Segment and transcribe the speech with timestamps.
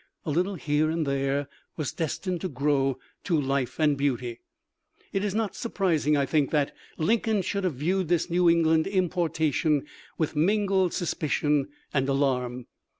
[0.25, 1.47] A little here and there
[1.77, 4.39] was destined to grow to life and beauty.
[5.13, 9.85] It is not surprising, I think, that Lincoln should have viewed this New England importation
[10.17, 12.65] with mingled suspicion and alarm.